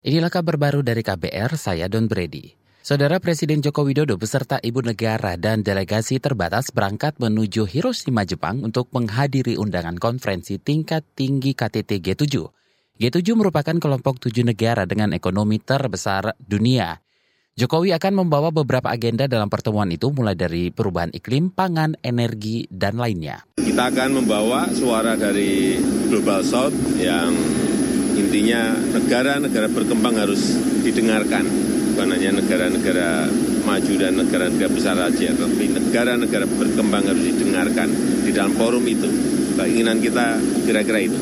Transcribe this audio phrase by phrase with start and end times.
[0.00, 2.56] Inilah kabar baru dari KBR, saya Don Brady.
[2.80, 8.88] Saudara Presiden Joko Widodo beserta ibu negara dan delegasi terbatas berangkat menuju Hiroshima, Jepang untuk
[8.96, 12.32] menghadiri undangan konferensi tingkat tinggi KTT G7.
[12.96, 16.96] G7 merupakan kelompok tujuh negara dengan ekonomi terbesar dunia.
[17.60, 22.96] Jokowi akan membawa beberapa agenda dalam pertemuan itu mulai dari perubahan iklim, pangan, energi, dan
[22.96, 23.44] lainnya.
[23.60, 25.76] Kita akan membawa suara dari
[26.08, 27.59] Global South yang
[28.20, 31.44] intinya negara-negara berkembang harus didengarkan.
[31.90, 33.28] Bukan hanya negara-negara
[33.64, 37.88] maju dan negara-negara besar saja tapi negara-negara berkembang harus didengarkan
[38.24, 39.08] di dalam forum itu.
[39.56, 41.18] Keinginan kita kira-kira itu.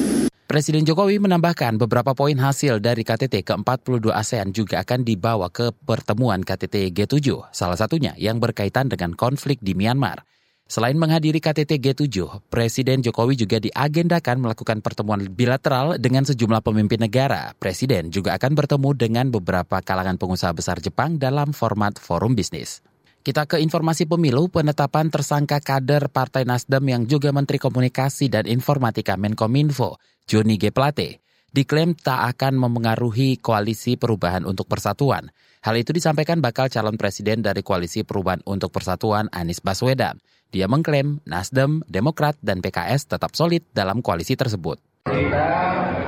[0.48, 6.40] Presiden Jokowi menambahkan beberapa poin hasil dari KTT ke-42 ASEAN juga akan dibawa ke pertemuan
[6.40, 10.24] KTT G7, salah satunya yang berkaitan dengan konflik di Myanmar.
[10.68, 17.56] Selain menghadiri KTT G7, Presiden Jokowi juga diagendakan melakukan pertemuan bilateral dengan sejumlah pemimpin negara.
[17.56, 22.84] Presiden juga akan bertemu dengan beberapa kalangan pengusaha besar Jepang dalam format forum bisnis.
[23.24, 29.16] Kita ke informasi pemilu, penetapan tersangka kader Partai Nasdem yang juga Menteri Komunikasi dan Informatika
[29.16, 29.96] Menkominfo,
[30.28, 30.68] Joni G.
[30.68, 35.32] Plate, diklaim tak akan memengaruhi koalisi perubahan untuk persatuan.
[35.58, 40.22] Hal itu disampaikan bakal calon presiden dari koalisi perubahan untuk persatuan Anies Baswedan.
[40.48, 44.80] Dia mengklaim Nasdem, Demokrat, dan PKS tetap solid dalam koalisi tersebut.
[45.04, 45.48] Kita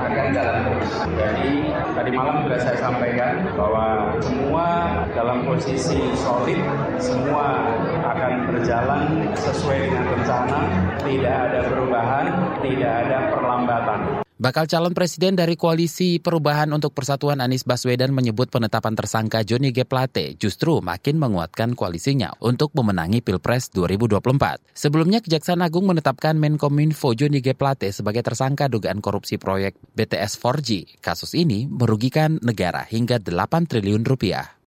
[0.01, 0.89] akan jalan terus.
[1.13, 1.51] Jadi
[1.93, 3.85] tadi malam sudah saya sampaikan bahwa
[4.17, 4.65] semua
[5.13, 6.57] dalam posisi solid,
[6.97, 7.69] semua
[8.01, 10.59] akan berjalan sesuai dengan rencana,
[11.05, 12.25] tidak ada perubahan,
[12.65, 13.99] tidak ada perlambatan.
[14.41, 19.85] Bakal calon presiden dari Koalisi Perubahan untuk Persatuan Anies Baswedan menyebut penetapan tersangka Joni G.
[19.85, 24.73] Plate justru makin menguatkan koalisinya untuk memenangi Pilpres 2024.
[24.73, 27.53] Sebelumnya Kejaksaan Agung menetapkan Menkominfo Joni G.
[27.53, 30.97] Plate sebagai tersangka dugaan korupsi proyek BTS 4G.
[31.05, 34.60] Kasus ini merugikan negara hingga 8 triliun rupiah.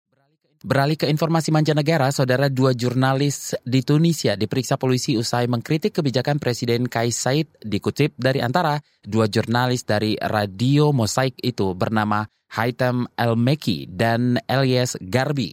[0.64, 6.88] Beralih ke informasi mancanegara, saudara dua jurnalis di Tunisia diperiksa polisi usai mengkritik kebijakan Presiden
[6.88, 12.23] Kais Said dikutip dari antara dua jurnalis dari Radio Mosaik itu bernama
[12.56, 15.52] Haitam El-Meki dan Elias Garbi.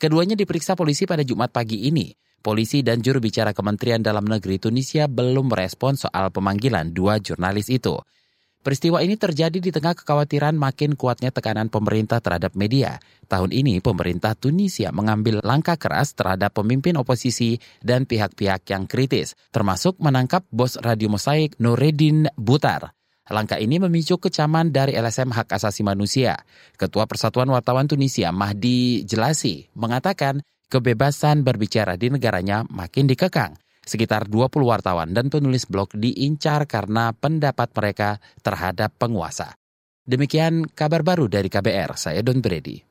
[0.00, 2.08] Keduanya diperiksa polisi pada Jumat pagi ini.
[2.40, 8.00] Polisi dan juru bicara Kementerian Dalam Negeri Tunisia belum merespon soal pemanggilan dua jurnalis itu.
[8.68, 13.00] Peristiwa ini terjadi di tengah kekhawatiran makin kuatnya tekanan pemerintah terhadap media.
[13.24, 19.96] Tahun ini pemerintah Tunisia mengambil langkah keras terhadap pemimpin oposisi dan pihak-pihak yang kritis, termasuk
[20.04, 22.92] menangkap bos Radio Mosaik Nureddin Butar.
[23.32, 26.36] Langkah ini memicu kecaman dari LSM Hak Asasi Manusia.
[26.76, 33.56] Ketua Persatuan Wartawan Tunisia Mahdi Jelasi mengatakan kebebasan berbicara di negaranya makin dikekang.
[33.88, 39.56] Sekitar 20 wartawan dan penulis blog diincar karena pendapat mereka terhadap penguasa.
[40.04, 42.84] Demikian kabar baru dari KBR, saya Don Brady.